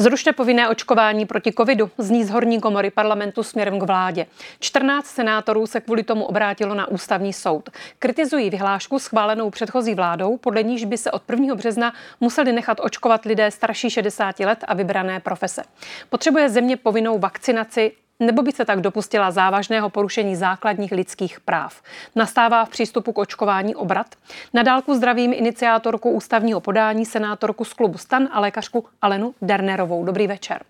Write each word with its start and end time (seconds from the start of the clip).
Zrušte 0.00 0.32
povinné 0.32 0.68
očkování 0.68 1.26
proti 1.26 1.52
covidu, 1.52 1.90
zní 1.98 2.24
z 2.24 2.30
horní 2.30 2.60
komory 2.60 2.90
parlamentu 2.90 3.42
směrem 3.42 3.78
k 3.78 3.82
vládě. 3.82 4.26
14 4.60 5.06
senátorů 5.06 5.66
se 5.66 5.80
kvůli 5.80 6.02
tomu 6.02 6.24
obrátilo 6.24 6.74
na 6.74 6.88
ústavní 6.88 7.32
soud. 7.32 7.70
Kritizují 7.98 8.50
vyhlášku 8.50 8.98
schválenou 8.98 9.50
předchozí 9.50 9.94
vládou, 9.94 10.36
podle 10.36 10.62
níž 10.62 10.84
by 10.84 10.98
se 10.98 11.10
od 11.10 11.22
1. 11.30 11.54
března 11.54 11.92
museli 12.20 12.52
nechat 12.52 12.80
očkovat 12.80 13.24
lidé 13.24 13.50
starší 13.50 13.90
60 13.90 14.40
let 14.40 14.64
a 14.68 14.74
vybrané 14.74 15.20
profese. 15.20 15.62
Potřebuje 16.08 16.48
země 16.48 16.76
povinnou 16.76 17.18
vakcinaci 17.18 17.92
nebo 18.20 18.42
by 18.42 18.52
se 18.52 18.64
tak 18.64 18.80
dopustila 18.80 19.30
závažného 19.30 19.90
porušení 19.90 20.36
základních 20.36 20.92
lidských 20.92 21.40
práv. 21.40 21.82
Nastává 22.16 22.64
v 22.64 22.70
přístupu 22.70 23.12
k 23.12 23.18
očkování 23.18 23.74
obrat. 23.74 24.06
Nadálku 24.54 24.94
zdravím 24.94 25.32
iniciátorku 25.32 26.10
ústavního 26.10 26.60
podání, 26.60 27.06
senátorku 27.06 27.64
z 27.64 27.72
klubu 27.72 27.98
Stan 27.98 28.28
a 28.32 28.40
lékařku 28.40 28.84
Alenu 29.02 29.34
Dernerovou. 29.42 30.04
Dobrý 30.04 30.26
večer. 30.26 30.62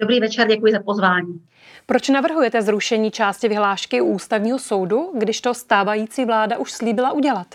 Dobrý 0.00 0.20
večer, 0.20 0.48
děkuji 0.48 0.72
za 0.72 0.80
pozvání. 0.80 1.40
Proč 1.86 2.08
navrhujete 2.08 2.62
zrušení 2.62 3.10
části 3.10 3.48
vyhlášky 3.48 4.00
u 4.00 4.04
ústavního 4.04 4.58
soudu, 4.58 5.12
když 5.14 5.40
to 5.40 5.54
stávající 5.54 6.24
vláda 6.24 6.58
už 6.58 6.72
slíbila 6.72 7.12
udělat? 7.12 7.46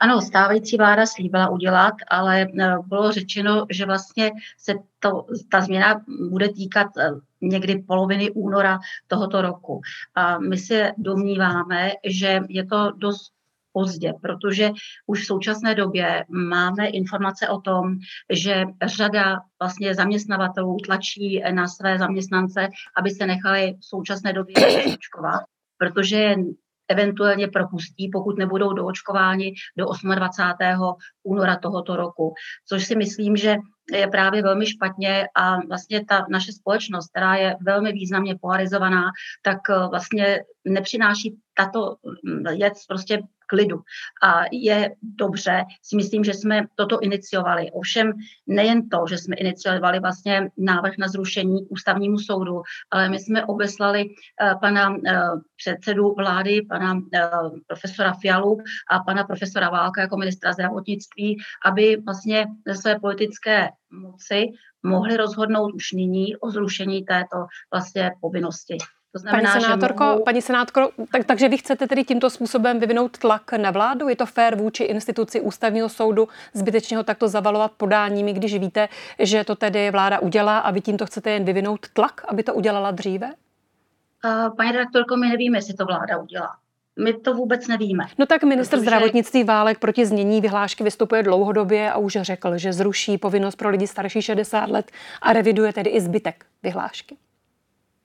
Ano, 0.00 0.20
stávající 0.20 0.76
vláda 0.76 1.06
slíbila 1.06 1.48
udělat, 1.48 1.94
ale 2.10 2.42
eh, 2.42 2.74
bylo 2.86 3.12
řečeno, 3.12 3.66
že 3.70 3.86
vlastně 3.86 4.32
se 4.58 4.74
to, 4.98 5.26
ta 5.50 5.60
změna 5.60 6.00
bude 6.30 6.48
týkat 6.48 6.86
eh, 6.98 7.10
někdy 7.40 7.84
poloviny 7.86 8.30
února 8.30 8.78
tohoto 9.06 9.42
roku. 9.42 9.80
A 10.14 10.38
my 10.38 10.58
se 10.58 10.92
domníváme, 10.98 11.90
že 12.04 12.40
je 12.48 12.66
to 12.66 12.92
dost 12.96 13.34
pozdě, 13.72 14.12
protože 14.22 14.70
už 15.06 15.22
v 15.22 15.26
současné 15.26 15.74
době 15.74 16.24
máme 16.28 16.86
informace 16.86 17.48
o 17.48 17.60
tom, 17.60 17.98
že 18.30 18.64
řada 18.84 19.40
vlastně 19.60 19.94
zaměstnavatelů 19.94 20.76
tlačí 20.84 21.42
na 21.50 21.68
své 21.68 21.98
zaměstnance, 21.98 22.68
aby 22.96 23.10
se 23.10 23.26
nechali 23.26 23.74
v 23.80 23.84
současné 23.84 24.32
době 24.32 24.54
očkovat, 24.94 25.42
protože 25.78 26.34
eventuálně 26.88 27.48
propustí, 27.48 28.10
pokud 28.12 28.38
nebudou 28.38 28.72
doočkováni 28.72 29.54
do 29.76 29.86
28. 30.14 30.94
února 31.22 31.56
tohoto 31.56 31.96
roku. 31.96 32.34
Což 32.68 32.84
si 32.84 32.96
myslím, 32.96 33.36
že 33.36 33.56
je 33.92 34.06
právě 34.06 34.42
velmi 34.42 34.66
špatně 34.66 35.28
a 35.36 35.56
vlastně 35.66 36.04
ta 36.04 36.26
naše 36.30 36.52
společnost, 36.52 37.10
která 37.10 37.34
je 37.34 37.56
velmi 37.60 37.92
významně 37.92 38.36
polarizovaná, 38.40 39.02
tak 39.42 39.58
eh, 39.70 39.88
vlastně 39.90 40.40
nepřináší 40.64 41.36
tato 41.56 41.96
věc 42.56 42.74
mm, 42.74 42.86
prostě 42.88 43.18
klidu. 43.46 43.80
A 44.22 44.42
je 44.52 44.94
dobře, 45.02 45.64
si 45.82 45.96
myslím, 45.96 46.24
že 46.24 46.34
jsme 46.34 46.66
toto 46.74 47.00
iniciovali. 47.00 47.70
Ovšem 47.70 48.12
nejen 48.46 48.88
to, 48.88 49.04
že 49.08 49.18
jsme 49.18 49.36
iniciovali 49.36 50.00
vlastně 50.00 50.50
návrh 50.58 50.98
na 50.98 51.08
zrušení 51.08 51.66
ústavnímu 51.66 52.18
soudu, 52.18 52.62
ale 52.90 53.08
my 53.08 53.18
jsme 53.18 53.44
obeslali 53.44 54.04
uh, 54.04 54.60
pana 54.60 54.90
uh, 54.90 54.96
předsedu 55.56 56.14
vlády, 56.16 56.62
pana 56.68 56.94
uh, 56.94 57.00
profesora 57.66 58.12
Fialu 58.12 58.58
a 58.90 58.98
pana 58.98 59.24
profesora 59.24 59.70
Válka 59.70 60.00
jako 60.00 60.16
ministra 60.16 60.52
zdravotnictví, 60.52 61.36
aby 61.64 61.96
vlastně 62.04 62.46
ze 62.66 62.74
své 62.74 63.00
politické 63.00 63.68
moci 63.90 64.46
mohli 64.82 65.16
rozhodnout 65.16 65.74
už 65.74 65.92
nyní 65.92 66.36
o 66.36 66.50
zrušení 66.50 67.04
této 67.04 67.46
vlastně 67.72 68.12
povinnosti. 68.20 68.76
To 69.14 69.18
znamená, 69.18 69.52
paní 69.52 69.62
senátorko, 69.62 70.04
mohou... 70.04 70.24
paní 70.24 70.42
senátorko 70.42 71.04
tak, 71.12 71.24
takže 71.24 71.48
vy 71.48 71.58
chcete 71.58 71.86
tedy 71.86 72.04
tímto 72.04 72.30
způsobem 72.30 72.80
vyvinout 72.80 73.18
tlak 73.18 73.52
na 73.52 73.70
vládu? 73.70 74.08
Je 74.08 74.16
to 74.16 74.26
fér 74.26 74.56
vůči 74.56 74.84
instituci 74.84 75.40
ústavního 75.40 75.88
soudu 75.88 76.28
zbytečně 76.54 76.96
ho 76.96 77.02
takto 77.02 77.28
zavalovat 77.28 77.72
podáními, 77.72 78.32
když 78.32 78.54
víte, 78.54 78.88
že 79.18 79.44
to 79.44 79.54
tedy 79.54 79.90
vláda 79.90 80.18
udělá 80.18 80.58
a 80.58 80.70
vy 80.70 80.80
tímto 80.80 81.06
chcete 81.06 81.30
jen 81.30 81.44
vyvinout 81.44 81.88
tlak, 81.88 82.20
aby 82.28 82.42
to 82.42 82.54
udělala 82.54 82.90
dříve? 82.90 83.26
Uh, 84.24 84.56
paní 84.56 84.72
redaktorko, 84.72 85.16
my 85.16 85.28
nevíme, 85.28 85.58
jestli 85.58 85.74
to 85.74 85.84
vláda 85.84 86.18
udělá. 86.18 86.50
My 87.04 87.12
to 87.12 87.34
vůbec 87.34 87.68
nevíme. 87.68 88.04
No 88.18 88.26
tak 88.26 88.44
minister 88.44 88.78
protože... 88.78 88.90
zdravotnictví 88.90 89.44
Válek 89.44 89.78
proti 89.78 90.06
znění 90.06 90.40
vyhlášky 90.40 90.84
vystupuje 90.84 91.22
dlouhodobě 91.22 91.92
a 91.92 91.96
už 91.96 92.18
řekl, 92.20 92.58
že 92.58 92.72
zruší 92.72 93.18
povinnost 93.18 93.56
pro 93.56 93.68
lidi 93.68 93.86
starší 93.86 94.22
60 94.22 94.70
let 94.70 94.90
a 95.22 95.32
reviduje 95.32 95.72
tedy 95.72 95.90
i 95.90 96.00
zbytek 96.00 96.46
vyhlášky 96.62 97.16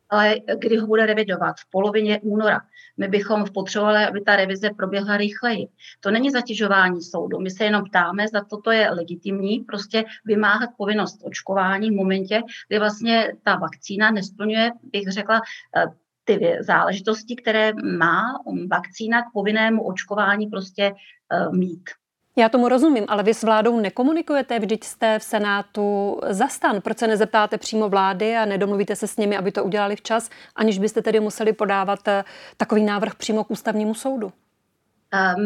ale 0.10 0.36
kdy 0.58 0.78
ho 0.78 0.88
bude 0.88 1.06
revidovat? 1.06 1.56
V 1.60 1.70
polovině 1.72 2.20
února. 2.20 2.62
My 2.98 3.08
bychom 3.08 3.46
potřebovali, 3.54 4.06
aby 4.06 4.22
ta 4.22 4.36
revize 4.36 4.70
proběhla 4.78 5.18
rychleji. 5.18 5.68
To 6.00 6.12
není 6.12 6.32
zatěžování 6.32 7.02
soudu. 7.02 7.40
My 7.40 7.50
se 7.52 7.64
jenom 7.64 7.84
ptáme, 7.84 8.28
zda 8.28 8.44
toto 8.44 8.72
je 8.72 8.90
legitimní, 8.90 9.60
prostě 9.60 10.04
vymáhat 10.26 10.70
povinnost 10.78 11.20
očkování 11.24 11.90
v 11.90 11.96
momentě, 11.96 12.42
kdy 12.68 12.80
vlastně 12.80 13.34
ta 13.44 13.56
vakcína 13.56 14.12
nesplňuje, 14.12 14.72
bych 14.84 15.08
řekla, 15.12 15.42
eh, 15.78 15.86
ty 16.24 16.58
záležitosti, 16.60 17.36
které 17.36 17.74
má 17.98 18.24
vakcína 18.72 19.22
k 19.22 19.34
povinnému 19.34 19.84
očkování 19.88 20.48
prostě 20.48 20.94
eh, 21.32 21.50
mít. 21.52 21.90
Já 22.40 22.50
tomu 22.50 22.70
rozumím, 22.70 23.06
ale 23.08 23.24
vy 23.24 23.34
s 23.34 23.44
vládou 23.44 23.80
nekomunikujete, 23.80 24.60
vždyť 24.60 24.84
jste 24.84 25.20
v 25.20 25.24
Senátu 25.24 26.20
zastan. 26.30 26.82
Proč 26.82 26.98
se 26.98 27.08
nezeptáte 27.08 27.58
přímo 27.58 27.90
vlády 27.90 28.36
a 28.36 28.46
nedomluvíte 28.46 28.96
se 28.96 29.08
s 29.08 29.18
nimi, 29.18 29.38
aby 29.38 29.52
to 29.52 29.64
udělali 29.64 29.96
včas, 29.96 30.30
aniž 30.56 30.80
byste 30.80 31.02
tedy 31.02 31.20
museli 31.20 31.54
podávat 31.54 32.08
eh, 32.08 32.24
takový 32.58 32.84
návrh 32.84 33.16
přímo 33.16 33.44
k 33.44 33.52
ústavnímu 33.52 33.94
soudu? 33.94 34.32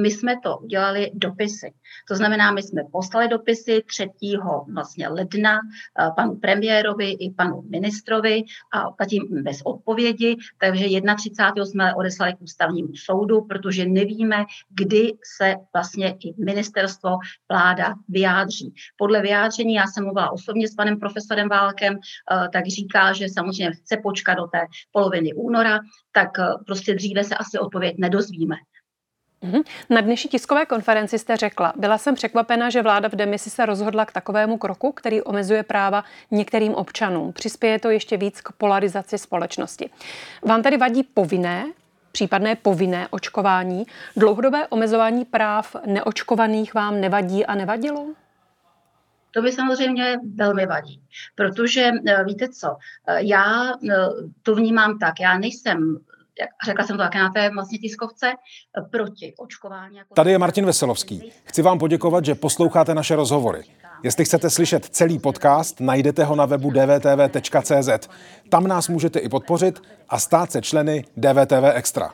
My 0.02 0.12
jsme 0.12 0.36
to 0.44 0.58
udělali 0.58 1.12
dopisy. 1.14 1.74
To 2.08 2.16
znamená, 2.16 2.52
my 2.52 2.64
jsme 2.64 2.82
poslali 2.92 3.28
dopisy 3.28 3.84
3. 3.88 4.10
Vlastně 4.74 5.08
ledna 5.08 5.60
panu 6.16 6.36
premiérovi 6.36 7.12
i 7.12 7.32
panu 7.32 7.64
ministrovi 7.70 8.44
a 8.74 8.84
zatím 9.00 9.44
bez 9.44 9.62
odpovědi, 9.66 10.38
takže 10.58 10.86
31. 11.18 11.66
jsme 11.66 11.96
odeslali 11.96 12.34
k 12.34 12.42
ústavnímu 12.42 12.96
soudu, 12.96 13.42
protože 13.42 13.86
nevíme, 13.86 14.46
kdy 14.70 15.14
se 15.38 15.56
vlastně 15.74 16.16
i 16.20 16.44
ministerstvo, 16.44 17.18
vláda 17.50 17.94
vyjádří. 18.10 18.74
Podle 18.98 19.22
vyjádření, 19.22 19.74
já 19.74 19.88
jsem 19.88 20.04
mluvila 20.04 20.32
osobně 20.32 20.68
s 20.68 20.76
panem 20.76 21.00
profesorem 21.00 21.50
Válkem, 21.50 22.00
tak 22.54 22.68
říká, 22.68 23.14
že 23.14 23.30
samozřejmě 23.30 23.72
chce 23.72 23.98
počkat 24.04 24.34
do 24.34 24.48
té 24.48 24.60
poloviny 24.92 25.34
února, 25.34 25.80
tak 26.12 26.30
prostě 26.66 26.96
dříve 26.96 27.24
se 27.24 27.36
asi 27.36 27.60
odpověď 27.60 27.96
nedozvíme. 28.00 28.56
Mhm. 29.44 29.62
Na 29.90 30.02
dnešní 30.02 30.30
tiskové 30.30 30.66
konferenci 30.66 31.20
jste 31.20 31.38
řekla, 31.38 31.74
byla 31.76 31.98
jsem 31.98 32.16
překvapena, 32.16 32.70
že 32.70 32.82
vláda 32.82 33.10
v 33.10 33.16
demisi 33.16 33.50
se 33.50 33.66
rozhodla 33.66 34.06
k 34.06 34.12
takovému 34.12 34.58
kroku, 34.58 34.92
který 34.92 35.22
omezuje 35.22 35.64
práva 35.64 36.04
některým 36.32 36.76
občanům. 36.76 37.34
Přispěje 37.34 37.80
to 37.80 37.90
ještě 37.90 38.18
víc 38.18 38.42
k 38.42 38.52
polarizaci 38.52 39.18
společnosti. 39.18 39.90
Vám 40.46 40.62
tedy 40.62 40.78
vadí 40.78 41.04
povinné, 41.04 41.66
případné 42.12 42.56
povinné 42.56 43.08
očkování? 43.10 43.86
Dlouhodobé 44.16 44.68
omezování 44.68 45.26
práv 45.26 45.76
neočkovaných 45.86 46.74
vám 46.74 47.02
nevadí 47.02 47.46
a 47.46 47.56
nevadilo? 47.56 48.08
To 49.32 49.42
mi 49.42 49.52
samozřejmě 49.52 50.18
velmi 50.36 50.66
vadí, 50.66 51.02
protože 51.36 51.92
eh, 52.08 52.24
víte 52.24 52.50
co, 52.50 52.78
eh, 53.08 53.18
já 53.24 53.74
eh, 53.92 53.96
to 54.44 54.56
vnímám 54.56 55.00
tak, 55.00 55.20
já 55.20 55.38
nejsem 55.38 55.98
jak 56.40 56.50
řekla 56.66 56.86
jsem 56.86 56.98
to 56.98 57.04
také 57.04 57.20
na 57.20 57.30
té 57.30 57.50
vlastně 57.50 57.78
tiskovce, 57.78 58.34
proti 58.92 59.34
očkování. 59.38 59.98
Jako 59.98 60.14
Tady 60.14 60.32
je 60.32 60.38
Martin 60.38 60.66
Veselovský. 60.66 61.32
Chci 61.44 61.62
vám 61.62 61.80
poděkovat, 61.80 62.26
že 62.26 62.36
posloucháte 62.36 62.96
naše 62.96 63.16
rozhovory. 63.16 63.64
Jestli 64.04 64.26
chcete 64.26 64.50
slyšet 64.50 64.86
celý 64.86 65.20
podcast, 65.20 65.80
najdete 65.80 66.24
ho 66.24 66.36
na 66.36 66.46
webu 66.46 66.72
dvtv.cz. 66.72 68.10
Tam 68.50 68.68
nás 68.68 68.88
můžete 68.88 69.20
i 69.20 69.30
podpořit 69.30 69.82
a 70.10 70.20
stát 70.20 70.52
se 70.52 70.62
členy 70.62 71.06
DVTV 71.18 71.64
Extra. 71.74 72.14